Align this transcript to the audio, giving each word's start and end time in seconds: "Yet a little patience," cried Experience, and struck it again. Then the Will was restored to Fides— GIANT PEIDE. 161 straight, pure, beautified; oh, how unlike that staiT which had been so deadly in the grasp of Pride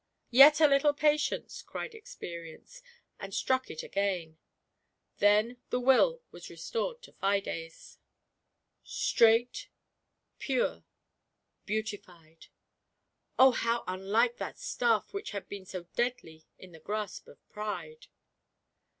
"Yet 0.31 0.59
a 0.59 0.65
little 0.65 0.93
patience," 0.95 1.61
cried 1.61 1.93
Experience, 1.93 2.81
and 3.19 3.35
struck 3.35 3.69
it 3.69 3.83
again. 3.83 4.39
Then 5.19 5.57
the 5.69 5.79
Will 5.79 6.23
was 6.31 6.49
restored 6.49 7.03
to 7.03 7.11
Fides— 7.11 7.99
GIANT 8.83 9.17
PEIDE. 9.19 9.23
161 9.67 9.69
straight, 9.69 9.69
pure, 10.39 10.83
beautified; 11.67 12.47
oh, 13.37 13.51
how 13.51 13.83
unlike 13.85 14.37
that 14.37 14.55
staiT 14.57 15.13
which 15.13 15.33
had 15.33 15.47
been 15.47 15.67
so 15.67 15.83
deadly 15.95 16.47
in 16.57 16.71
the 16.71 16.79
grasp 16.79 17.27
of 17.27 17.47
Pride 17.51 18.07